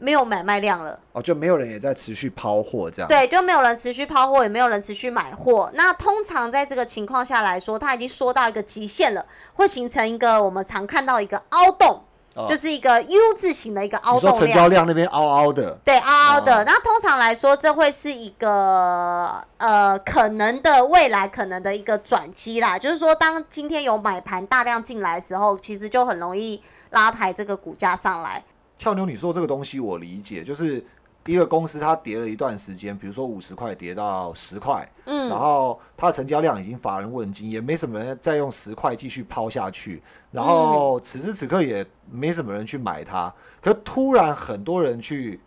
[0.00, 3.08] 没有买卖量了哦，就没有人也在持续抛货这样。
[3.08, 5.68] 对，就没有人持续抛货，也没有人持续买货。
[5.74, 12.04] 那通常在这个情况下来说，它已经缩到一个极限了，会形成一个我们常看到一个凹洞，
[12.46, 14.32] 就是一个 U 字形的一个凹洞。
[14.34, 15.78] 成交量那边凹凹的。
[15.84, 16.64] 对，凹凹的。
[16.64, 22.78] 那通常来说，这会是一个呃可能的未来可能的一个转机啦。
[22.78, 28.44] 就是说，当今天有买盘大量进来的时候，其实就很容易拉抬这个股价上来。
[28.78, 30.84] 俏妞，你说这个东西我理解，就是
[31.28, 45.38] 一个公司它跌了一段时间，比如说五十块跌到十块，嗯，然后它的成交量已经乏人问津，也没什么人再用十块继续抛下去，然后此时此刻也没什么人去买它，可突然很多人去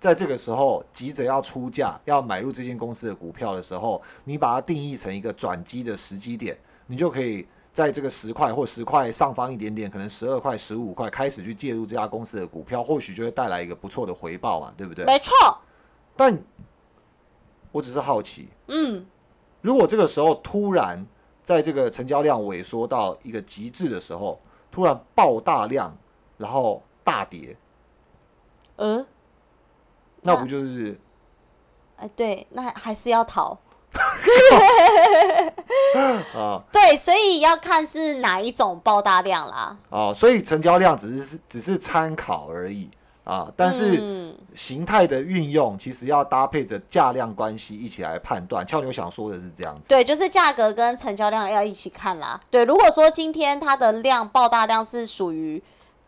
[0.00, 7.46] 在这个时候急着要出价要买入这间公司的股票的时候，你把它定义成一个转机的时机点，你就可以。
[7.78, 15.04] 在这个十块或十块上方一点点，可能十二块、十五块开始去介入这家公司的股票，或许就会带来一个不错的回报嘛，对不对？
[15.04, 15.32] 没错。
[16.16, 16.36] 但
[17.70, 19.06] 我只是好奇，嗯，
[19.60, 21.06] 如果这个时候突然
[21.44, 24.40] 在这个成交量萎缩到一个极致的时候，
[24.72, 25.96] 突然爆大量，
[26.36, 27.56] 然后大跌，
[28.74, 29.06] 嗯，
[30.22, 30.98] 那不就是？
[31.98, 33.56] 哎，对，那还是要逃。
[36.34, 39.76] 啊，对，所以要看是哪一种爆大量啦。
[39.90, 42.88] 哦，所以成交量只是只是参考而已
[43.24, 48.66] 啊，但是形态的运用其实要搭配着价量关系一起来判断。
[48.66, 52.40] 俏牛想说的是这样子，对，就是价格跟成交量要一起看啦。
[52.50, 55.62] 对，如果说今天它的量爆大量是属于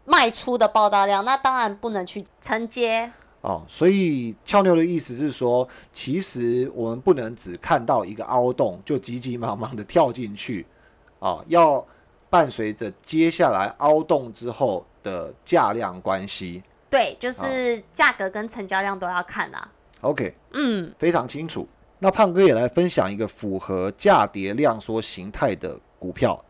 [0.04, 3.12] 卖出的爆大量，那当然不能去承接。
[3.42, 10.66] 哦，所以俏妞的意思是说，其实我们不能只看到一个凹洞就急急忙忙的跳进去，
[11.18, 11.82] 啊，要
[12.28, 16.62] 伴随着接下来凹洞之后的价量关系。
[16.90, 19.72] 对，就是价格跟成交量都要看啊。
[20.02, 21.66] OK，嗯，非常清楚。
[22.00, 26.44] 那胖哥也来分享一个符合价跌量缩形态的股票，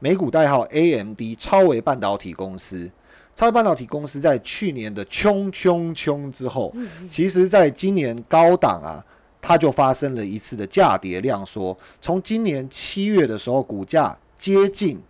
[0.00, 2.90] 美股代号 AMD 超微半导体公司。
[3.34, 6.72] 超微半导体公司在去年的冲冲冲之后，
[7.08, 9.02] 其实在今年高档啊，
[9.40, 11.76] 它就发生了一次的价跌量缩。
[12.00, 15.00] 从今年七月的时候，股价接近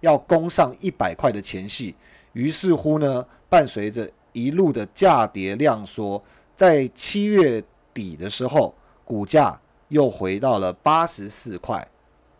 [0.00, 1.94] 要攻上一百块的前戏，
[2.34, 6.22] 于是乎呢，伴随着一路的价跌量缩，
[6.54, 7.64] 在七月
[7.94, 8.74] 底的时候，
[9.06, 11.88] 股价又回到了八十四块。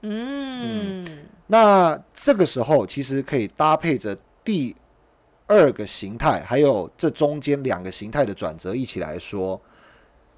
[0.02, 1.04] 嗯，
[1.46, 4.76] 那这个时候其实可以搭配着第。
[5.50, 9.60] 二个形态，还有这中间两个形态的转折一起来说，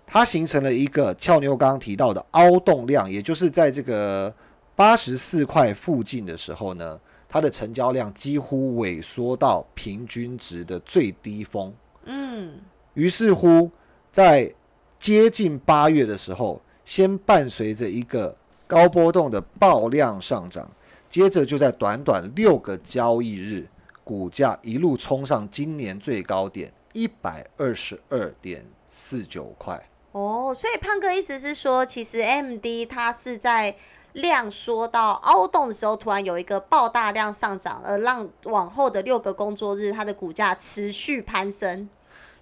[0.06, 4.34] 它形成了一个俏妞刚刚提到的凹洞量，也就是在这个
[4.74, 6.98] 八十四块附近的时候呢，
[7.28, 11.70] 它的成交量几乎萎缩到平均值的最低峰。
[12.06, 12.54] 嗯，
[12.94, 13.70] 于是乎，
[14.10, 14.50] 在
[14.98, 18.34] 接近八月的时候，先伴随着一个
[18.66, 20.66] 高波动的爆量上涨，
[21.10, 23.68] 接着就在短短六个交易日。
[24.04, 29.88] 股价一路冲上今年最高点一百二十二点四九块。
[30.12, 33.74] 哦，所以胖哥意思是说，其实 M D 它是在
[34.12, 41.88] 量缩到凹洞的时候，突然有一个爆大量上涨，而让往后的六个工作日它的股价持续攀升。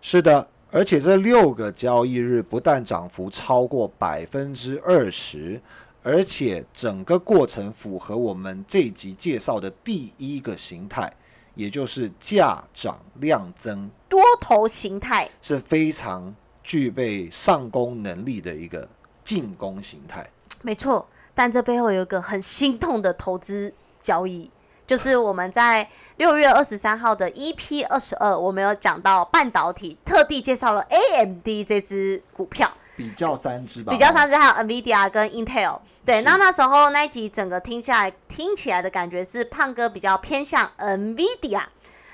[0.00, 5.60] 是的，而且这六个交易日不但涨幅超过百分之二十，
[6.02, 11.12] 而且整个过程符合我们这一集介绍的第一个形态，
[11.60, 18.88] 也就是价涨量增，多头形态是非常具备上攻能力的一个
[19.22, 20.26] 进攻形态。
[20.62, 24.50] 没错，但这背后有一个很心痛的投资交易。
[24.86, 32.68] 就是我们在六月二十三号的 EP 二十二，我们有讲到半导体，特地介绍了 AMD 这只股票，
[33.00, 35.78] 比较三只吧，比较三只还有 NVIDIA 跟 Intel。
[36.04, 41.62] 对，那那时候那一集整个听下来，听起来的感觉是胖哥比较偏向 NVIDIA。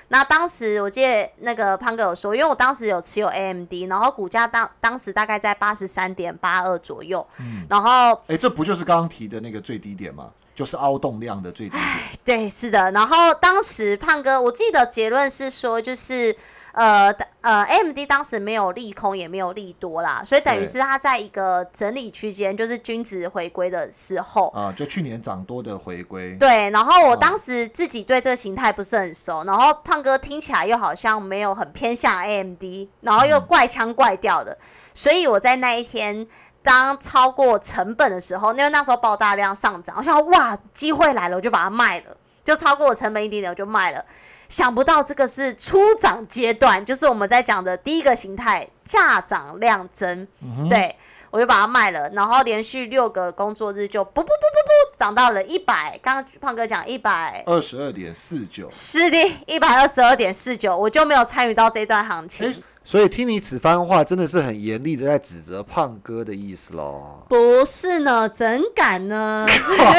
[0.09, 10.29] 那当时我记得那个胖哥有说，因为我当时有持有 AMD，然后股价当当时大概在八十三点八二左右，嗯，然后哎，这不就是刚刚提的那个最低点吗？
[10.55, 11.83] 就是凹动量的最低点。
[12.23, 12.89] 对，是的。
[12.93, 16.35] 然后当时胖哥，我记得结论是说，就是
[16.77, 17.11] 呃
[17.41, 26.35] 呃，AMD 当时没有利空，也没有利多啦，所以等于是它在一个整理区间，就是均值回归的时候啊，就去年涨多的回归。
[26.35, 32.63] 对，然后我当时自己对这个形态不是很熟，然后胖哥听起来又好像没有很偏向 AMD，
[33.01, 34.57] 然后又怪腔怪调的，
[34.93, 36.27] 所以我在那一天。
[36.63, 44.03] 当超过成本的时候，因为那时候爆大量上涨，我想哇，机会来了，我就把它卖了，就超过我成本一点点，我就卖了。
[44.49, 50.27] 想不到这个是初涨阶段，就是我们在讲的第一个形态，价涨量增，
[50.69, 50.95] 对
[51.29, 55.99] 我就把它卖了，然后连续六个工作日就不不不不不涨到了一百。
[56.01, 62.63] 刚刚胖哥讲一百二十二点四九，是的，一百二十二点四九，我就没有参与到这段行情。
[62.87, 67.21] 所以听你此番话，真的是很严厉的在指责胖哥的意思喽？
[67.27, 69.45] 不是呢，怎敢呢？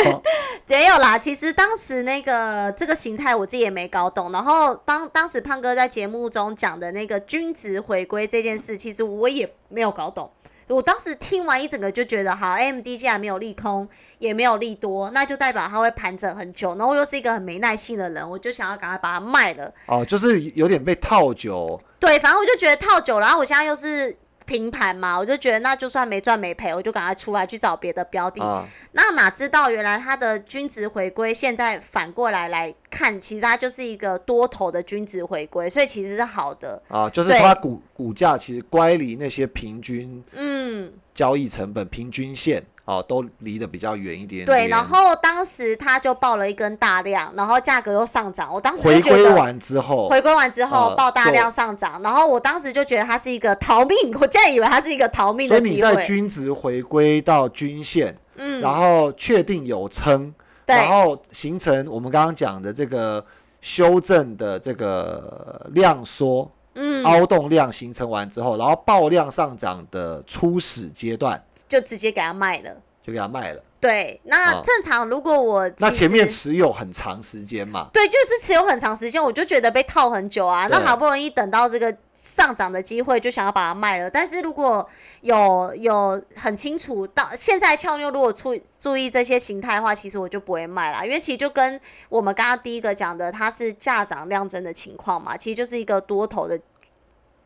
[0.67, 4.33] 没有啦，其实当时那个这个形态我自己也没搞懂。
[4.33, 10.31] 然后当当时胖哥在节目中讲的那个均值回归这件事，其实我也没有搞懂。
[10.69, 16.71] 我当时听完一整个就觉得，好，AMD 既然没有利空，也没有利多，那就代表它会盘整很久。
[16.77, 19.73] 然后我又是一个很没耐性的人，我就想要赶快把它卖了。
[19.87, 21.81] 哦，就是有点被套久。
[21.99, 24.17] 对，反正我就觉得套久，然后我现在又是。
[24.49, 28.41] 平盘嘛，我就觉得那就算没赚没赔，我就赶快出来去找别的标的。
[28.93, 36.83] 那哪知道原来它的均值回归，现在反过来来看，其实它就是一个多头的均值回归，所以其实是好的。
[36.89, 42.65] 啊，就是它股股价其实乖离那些平均嗯交易成本平均线。
[42.89, 44.47] 哦，都离得比较远一点。
[44.47, 48.51] 对，然后当时他就爆了一根大量，然后价格又上涨。
[48.51, 55.77] 我当时回归完之后，回归完之后爆大量上涨，然后我当时就觉得它是一个逃命，我竟然以为它是一个逃命的机会。
[55.77, 60.33] 所以你在均值回归到均线，嗯，然后确定有撑，
[60.65, 63.23] 然后形成我们刚刚讲的这个
[63.61, 66.51] 修正的这个量缩。
[66.81, 72.71] 嗯，凹洞量形成完之后，然后爆量上涨的初始阶段，就直接给它卖了，
[73.09, 73.63] 就给他卖了。
[73.81, 80.67] 对，那正常如果我那前面持有很长时间嘛，对，就是持有很长时间，我就觉得被套很久啊。
[80.67, 84.11] 那好不容易等到这个上涨的机会，就想要把它卖了。
[84.11, 84.87] 但是如果
[85.21, 96.61] 有有很清楚到现在俏妞如果注注意这些形态的话，其实我就不会卖了，因为其实就跟我们刚刚第一个讲的，它是价涨量增的情况嘛，其实就是一个多头的。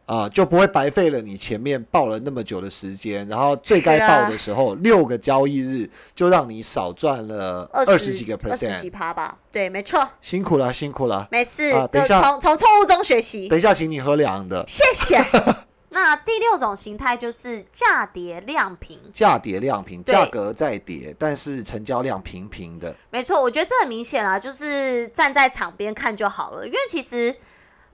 [0.05, 9.39] 啊，就不会白费了你前面报了那么久的时间，然后最该报的时候六个交易日就让你少赚了二十几个 percent，二十几趴吧？
[9.53, 10.07] 对，没错。
[10.21, 11.29] 辛苦了，辛苦了。
[11.31, 13.49] 没事，等一下从从错误中学习。
[13.49, 14.65] 等一下，请你喝凉的。
[14.67, 15.25] 谢谢。
[15.91, 22.95] 那第六种形态就是价跌量平，价跌量平，价格在跌，但是成交量平平的。
[23.11, 27.35] 没错，我觉得这很明显啊，就是站在场边看就好了，因为其实。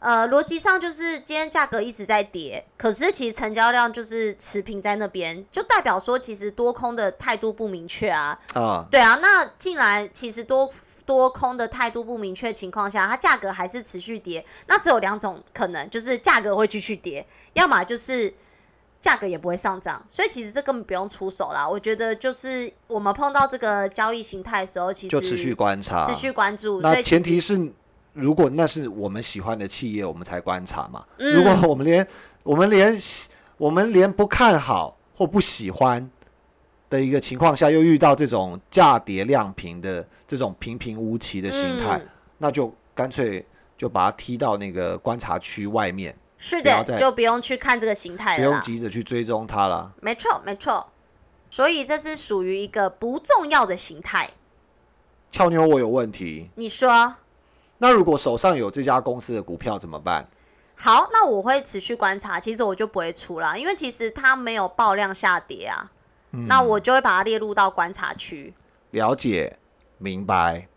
[0.00, 8.38] 呃，逻辑上就是今天价格一直在跌，可是其实成交量就是持平在那边，就代表说其实多空的态度不明确啊。
[8.54, 10.72] 啊，对啊，那进来其实多
[11.04, 18.32] 多空的态度不明确情况下，它价格还是持续跌，那只有两种可能，就是价格会继续跌，要么就是
[19.00, 20.04] 价格也不会上涨。
[20.06, 21.68] 所以其实这根本不用出手啦。
[21.68, 26.80] 我觉得就是我们碰到这个交易形态的时候，其实就持续观察，持续关注。
[26.80, 27.72] 那前提是。
[28.18, 31.04] 如果那是我们喜欢的企业，我们才观察嘛。
[31.16, 32.06] 如果我们连
[32.42, 32.96] 我们连
[33.56, 36.10] 我们连不看好或不喜欢
[36.90, 42.00] 的一个情况下，又遇到这种价跌量平的这种平平无奇的形态，
[42.38, 43.44] 那就干脆
[43.76, 46.16] 就把它踢到那个观察区外面。
[46.36, 49.92] 是的，就不用去看这个形态了，不用急着去追踪它了。
[50.00, 50.86] 没错，没错。
[51.50, 54.30] 所以这是属于一个不重要的形态。
[55.32, 56.50] 俏妞，我有问题。
[56.54, 57.16] 你说，
[57.78, 60.28] 那如果手上有这家公司的股票怎么办？
[60.76, 62.38] 好，那我会持续观察。
[62.38, 65.90] 其实我就不会出啦，因为其实它没有爆量下跌啊。
[66.46, 68.52] 那我就会把它列入到观察区。
[68.90, 69.58] 了解，
[69.98, 70.68] 明白。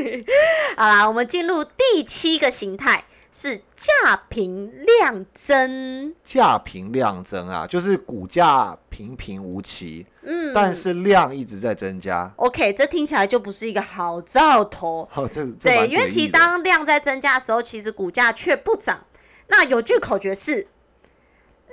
[0.76, 6.14] 好啦，我们进入第七个形态是价平量增。
[6.24, 12.30] 价平量增啊，就是股价平平无奇，嗯，但是量一直在增加。
[12.36, 15.08] OK，这听起来就不是一个好兆头。
[15.14, 19.04] 哦，这对，因为其实当量在增加的时候，其实股价却不涨。
[19.48, 20.66] 那有句口诀是：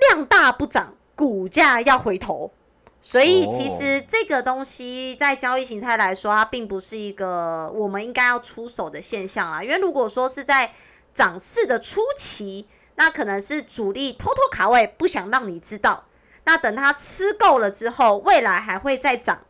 [0.00, 2.52] 量大不涨，股价要回头。
[3.00, 9.62] 所以其实这个东西在交易形态来说，它并不是一个我们应该要出手的现象啊。
[9.62, 10.72] 因为如果说是在
[11.18, 16.04] 涨势的初期，那可能是主力偷偷卡位，不想让你知道。
[16.44, 19.40] 那等它吃够了之后，未来还会再涨。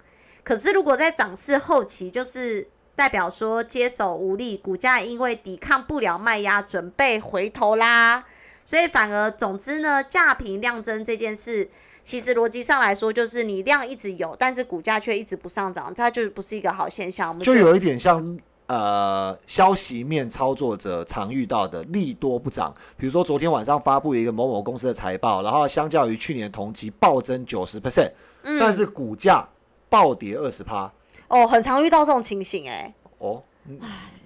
[0.42, 2.66] 可是如果在涨势后期，就是
[2.96, 8.24] 代表说接手无力，股价因为抵抗不了卖压，准备回头啦。
[8.64, 11.68] 所以反而，总之呢，价平量增这件事。
[12.02, 17.38] 其实逻辑上来说，就是你量一直有，但是股价却一直不上涨，它就不是一个好现象。
[17.40, 18.38] 就有一点像
[18.68, 22.72] 呃消息面操作者常遇到的利多不涨。
[22.96, 28.12] 比如说昨天晚上发布一个某某公司的财报，然后相较于去年同期暴增九十 percent，
[28.60, 29.46] 但是股价
[29.88, 30.90] 暴跌二十趴。
[31.26, 32.94] 哦，很常遇到这种情形哎。
[33.18, 33.42] 哦。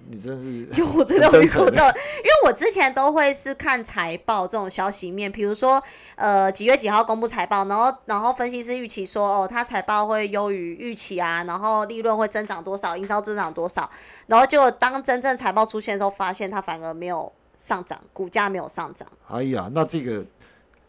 [0.09, 5.81] 你真是， 因为我真的没错，因为我之前都会是看财报这种消息面，比如说
[6.15, 13.89] 呃几月几号公布财报，然后然后分析师预期说哦，它财报会优于预期啊，然后利润会增长多少，营收增长多少，
[14.27, 19.07] 然后结果当真正财报出现的时候，发现它反而没有上涨，股价没有上涨。
[19.29, 20.25] 哎呀，那这个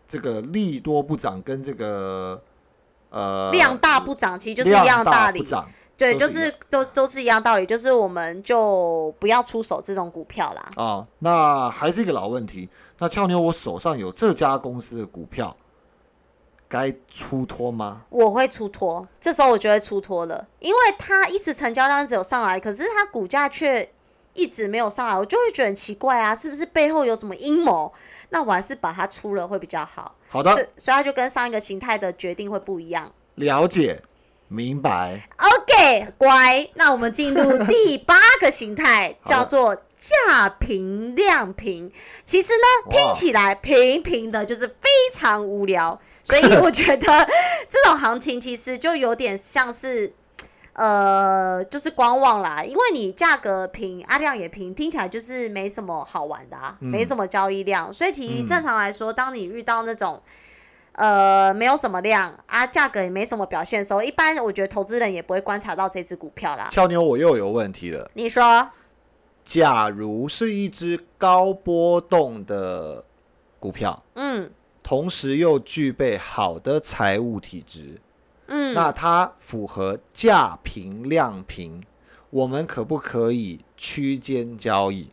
[0.08, 2.42] 这个利多不涨跟这个
[3.10, 5.44] 呃量大不涨，其实就是一样大理。
[5.96, 10.70] 对，就是都都是一样道理，就是我们就不要出手这种股票啦。
[10.76, 12.68] 哦，那还是一个老问题。
[12.98, 15.56] 那俏妞，我手上有这家公司的股票，
[16.68, 18.02] 该出脱吗？
[18.10, 23.88] 我会出脱，这时候我就会出脱了，因为它一直成交量只有上来，可是它股价却
[24.32, 27.92] 一直没有上来，我就会觉得很奇怪啊，是不是背后有什么阴谋？
[28.30, 30.16] 那我还是把它出了会比较好。
[30.28, 33.12] 好的，所以它就跟上一个形态的决定会不一样。
[33.36, 34.02] 了解。
[34.54, 36.68] 明白，OK，乖。
[36.74, 41.90] 那我们进入第八个形态，叫做价平量平。
[42.24, 46.00] 其实呢，听起来平平的，就是非常无聊。
[46.22, 47.06] 所以我觉得
[47.68, 50.14] 这种行情其实就有点像是，
[50.74, 52.62] 呃，就是观望啦。
[52.62, 57.92] 因为你价格平，阿量也平，听起来就是没什么好玩的啊，没什么交易量。
[57.92, 60.22] 所以其实正常来说，当你遇到那种。
[60.94, 66.68] 呃，没有什么量啊，价格也没什么表现的时候，一般我觉得投资人也不会观察到这只股票啦。
[66.70, 68.10] 俏妞，我又有问题了。
[68.14, 68.70] 你说，
[69.42, 73.04] 假如是一只高波动的
[73.58, 74.50] 股票，嗯，
[74.82, 78.00] 同时又具备好的财务体质，
[78.46, 81.82] 嗯，那它符合价平量平，
[82.30, 85.10] 我们可不可以区间交易？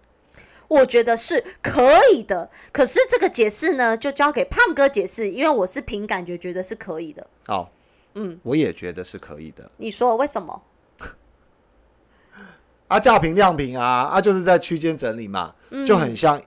[0.72, 7.28] 我觉得是可以的，可是这个解释呢，就交给胖哥解释，因为我是凭感觉觉得是可以的。
[7.45, 7.69] 好，
[8.13, 9.69] 嗯，我也觉得是可以的。
[9.76, 10.63] 你说为什么？
[12.88, 15.53] 啊，价平量平啊，啊，就是在区间整理嘛，
[15.86, 16.41] 就很像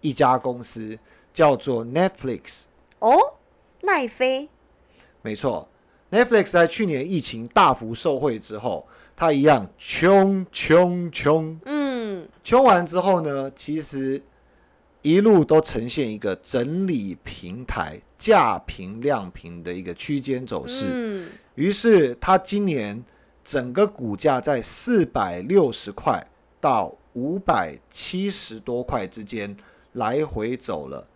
[0.00, 0.96] 一家公司
[1.32, 2.66] 叫做 Netflix。
[3.00, 3.34] 哦，
[3.80, 4.48] 奈飞。
[5.20, 5.68] 没错
[6.12, 8.86] ，Netflix 在去年疫情大幅受惠之后。
[9.16, 11.83] 它一样穷穷穷，嗯，
[12.44, 14.22] 穷完之后呢，其实
[15.02, 20.86] 一路都呈现一个整理平台、价平量平的一个区间走势。
[20.90, 23.02] 嗯，于是它今年
[23.42, 26.24] 整个股价在四百六十块
[26.60, 29.56] 到五百七十多块之间
[29.92, 31.06] 来回走了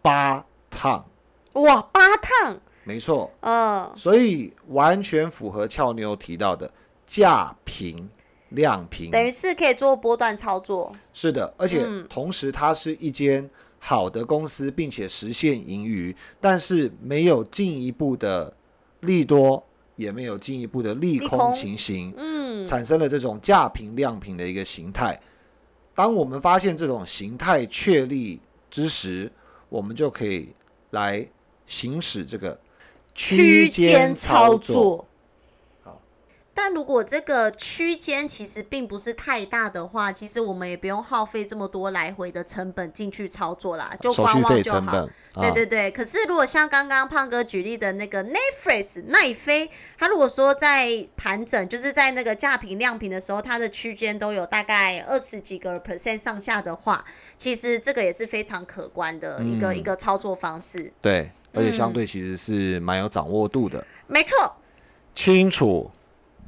[0.00, 1.04] 八趟。
[1.52, 2.58] 哇，八趟！
[2.84, 6.70] 没错，嗯，所以完全符合俏妞提到的。
[7.06, 8.08] 价平
[8.54, 10.90] 量平，等于是可以做波段操作。
[11.12, 13.48] 是的，而且同时它是一间
[13.78, 18.54] 好的公司，并且实现盈余，但是没有进一步的
[19.00, 19.62] 利多，
[19.96, 25.20] 也没有进一步的利空情形，嗯，产生了这种价平量平的一个形态。
[25.94, 28.40] 当我们发现这种形态确立
[28.70, 29.30] 之时，
[29.68, 30.48] 我们就可以
[30.90, 31.24] 来
[31.66, 32.58] 行使这个
[33.14, 35.06] 区间操作。
[36.56, 45.08] 但如果这个区间其实并不是太大的话，其实我们也不用耗费这么多来回的成本进去操作啦，就观望就好。
[45.34, 45.90] 对对对。
[45.90, 57.04] 可是如果像刚刚胖哥举例的那个 Netflix 奈飞，他如果说在盘整，就是在那个价平量平的时候，它的区间都有大概二十几个 percent 上下的话，
[57.36, 60.92] 其实这个也是非常可观的一个一个操作方式。
[61.02, 63.84] 对，而且相对其实是蛮有掌握度的。
[64.06, 64.54] 没错。
[65.16, 65.90] 清楚。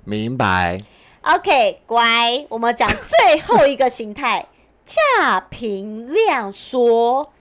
[0.06, 0.78] 明白。
[1.22, 4.46] OK，乖，我们讲最后一个形态，
[4.86, 7.32] 价平量缩。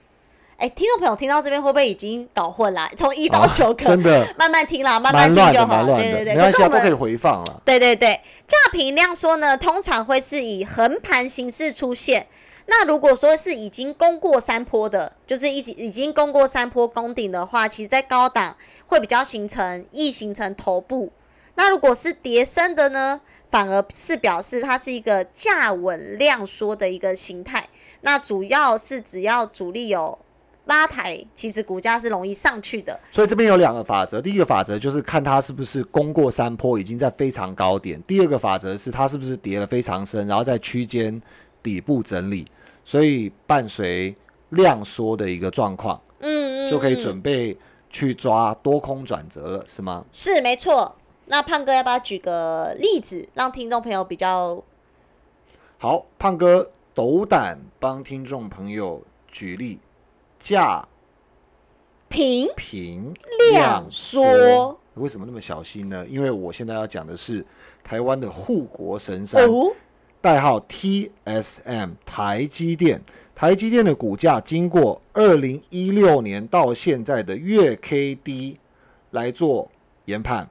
[0.56, 2.90] 哎，听众朋友听到这边会不会已经搞混了？
[2.96, 5.84] 从一到九可真的慢慢听啦，慢慢听就好。
[5.84, 7.62] 对对对，没关系，都可以回放了。
[7.64, 12.26] 对对对，价平量缩呢，通常会是以横盘形式出现。
[12.68, 18.56] 那如果说是已经攻过山坡的，就是已已经攻过山坡攻顶的话，其实在高档
[18.86, 21.12] 会比较形成易形成头部。
[21.56, 27.68] 那如果是叠升的呢，反而是表示它是一个价稳量缩的一个形态。
[28.02, 30.16] 那主要是只要主力有
[30.66, 32.98] 拉抬，其实股价是容易上去的。
[33.10, 41.20] 所以这边有两个法则，第一个法则就是看它是不是攻过山坡，已经在非常高点；第二个法则是它是不是跌了非常深，然后在区间
[41.62, 42.44] 底部整理。
[42.84, 44.14] 所以伴随
[44.50, 47.56] 量缩的一个状况，嗯，就可以准备
[47.90, 50.04] 去抓多空转折了，是吗？
[50.12, 50.94] 是，没错。
[51.26, 54.62] 那胖哥要不要举个例子，让听众朋友比较
[55.78, 56.06] 好？
[56.18, 59.78] 胖哥斗胆帮听众朋友举例，
[60.38, 60.86] 价
[62.08, 63.12] 平平
[63.52, 66.06] 量缩，为什么那么小心呢？
[66.08, 67.44] 因为我现在要讲的是
[67.82, 69.42] 台湾的护国神山，
[70.20, 73.02] 代号 TSM 台积电。
[73.34, 78.58] 台积电的股价经过二零一六年到现在的月 K D
[79.10, 79.70] 来做
[80.06, 80.48] 研判。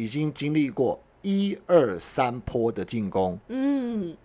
[0.00, 4.16] 已经经历过一二三波的进攻，嗯，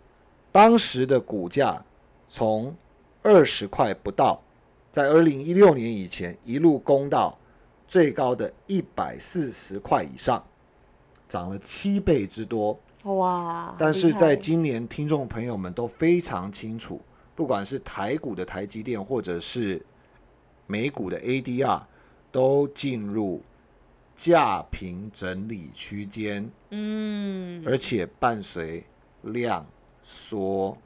[0.50, 1.84] 当时的股价
[2.30, 2.74] 从
[3.22, 4.42] 二十块不到，
[4.90, 7.38] 在二零一六年以前一路攻到
[7.90, 10.42] 最高的一百四十块以上，
[11.28, 13.76] 涨了七倍之多，哇！
[13.78, 17.02] 但是在今年，听众朋友们都非常清楚，
[17.36, 19.86] 不管是台股的台积电，或者是
[20.68, 21.82] 美股的 ADR，
[22.32, 23.42] 都进入。
[24.16, 28.86] 价平整理区间，嗯，而且伴随
[29.24, 29.66] 量
[30.04, 30.78] 缩，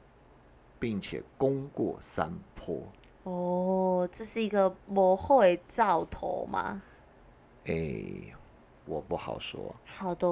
[0.78, 2.82] 并且攻过山坡。
[3.22, 6.82] 哦，这是一个模糊的兆头吗？
[7.66, 8.02] 哎，
[8.86, 9.74] 我不好说。
[9.84, 10.26] 好的，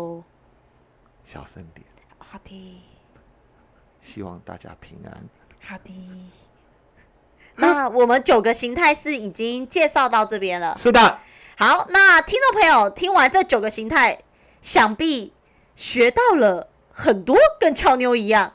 [1.22, 1.86] 小声点。
[2.18, 2.82] 好的。
[4.00, 5.24] 希望大家平安。
[5.60, 5.92] 好的。
[7.56, 10.74] 那我们九个形态是已经介绍到这边了。
[10.78, 11.20] 是的。
[11.60, 14.16] 好，那听众朋友听完这九个形态，
[14.62, 15.32] 想必
[15.74, 18.54] 学到了很多，跟俏妞一样。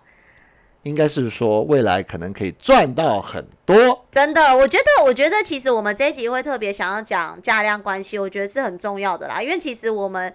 [0.83, 4.05] 应该是说未来可能可以赚到很多。
[4.09, 9.41] 真的，我觉得，我觉得其实我们这一集会特别想要讲价量关系，我觉得是很重要的啦。
[9.41, 10.33] 因为其实我们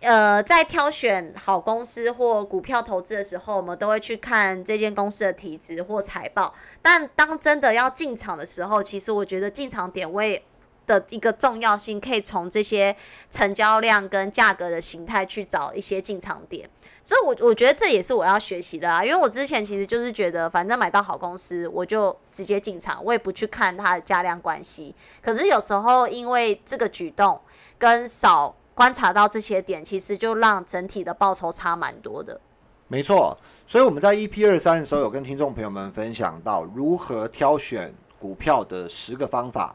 [0.00, 6.52] 呃在挑选好公司或股票投资的时候，我们都会去看这间公司的体质或财报。
[6.82, 10.44] 但当真的要进场的时候，其实我觉得进场点位。
[10.86, 12.94] 的一个重要性，可以从这些
[13.30, 16.68] 成交量跟价格的形态去找一些进场点，
[17.04, 19.04] 所以，我我觉得这也是我要学习的啊。
[19.04, 24.94] 因为我之前其实就是觉得，反正买到好公司，我就直接进场，我也不去看它的价量关系。
[25.20, 27.40] 可是有时候，因为这个举动
[27.78, 32.40] 跟少观察到这些点，其实就让整体的报酬差蛮多的。
[32.88, 39.74] 没错，所以我们在 EP 二三的时候，有跟听众朋友们分享到如何挑选股票的十个方法。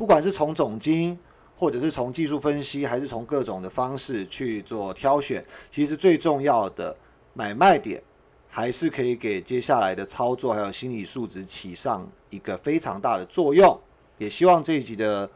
[0.00, 1.18] 不管是从总金，
[1.54, 6.96] 或者是从技术分析，还是从各种的方式去做挑选，其实最重要的
[7.34, 8.02] 买卖点，
[8.48, 13.78] 还是可以给接下来的操作还有心理素质起上一个非常大的作用。
[14.16, 15.28] 也希望这一集的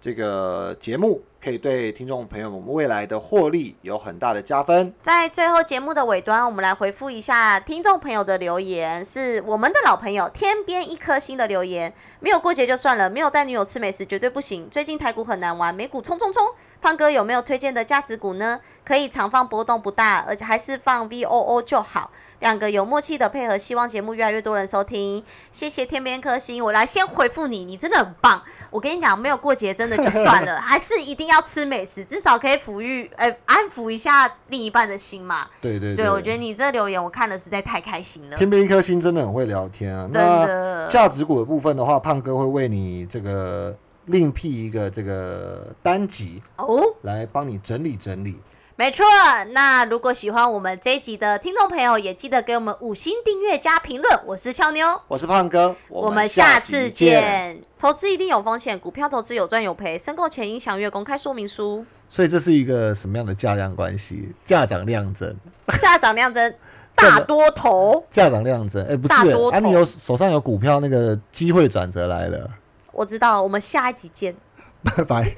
[0.00, 1.22] 这个节目。
[1.40, 4.92] 可以对听众朋友们未来的获利有很大的加分。
[5.00, 11.94] 在最后节目的尾端，我们来回复一下听众朋友的留言，是我们的老朋友天边一颗星的留言。
[12.18, 14.68] 没有过节就算了，没有带女友吃美食绝对不行。
[14.68, 16.44] 最近台股很难玩，美股冲冲冲。
[16.80, 18.60] 胖哥有没有推荐的价值股呢？
[18.84, 22.10] 可以长放波动不大，而且还是放 V O O 就好。
[22.40, 25.22] 两个有默契的配合，希望节目越来越多人收听。
[25.50, 28.42] 谢谢天边颗星，我来先回复你，你真的很棒。
[28.70, 35.46] 我跟你讲，没有过节真的就算了， 还是一定要吃美食，至少可以抚育，呃，安抚一下另一半的心嘛。
[35.60, 38.36] 对对对，我觉得你这留言我看了实在太开心了。
[38.36, 40.08] 天边一颗星真的很会聊天啊。
[40.12, 40.88] 真的。
[40.88, 43.76] 价值股的部分的话，胖哥会为你这个
[44.06, 48.38] 另辟一个这个单集哦，来帮你整理整理。
[48.78, 49.04] 没错，
[49.50, 54.20] 那如果喜欢我们这一集的听众朋友，也记得给我们五星订阅加评论。
[54.24, 57.60] 我是俏妞，我是胖哥，我们下次见。
[57.76, 61.84] 投资一定有风险，股票投资有赚有赔，申购前应详阅公开说明书。
[62.08, 64.32] 所以这是一个什么样的价量关系？
[64.44, 65.36] 价涨量增，
[65.80, 66.54] 价涨量增，
[66.94, 68.86] 大多头，价涨量增。
[68.86, 69.14] 哎，不是，
[69.50, 72.48] 哎，你有手上有股票，那个机会转折来了。
[72.92, 74.36] 我知道，我们下一集见，
[74.96, 75.36] 拜拜。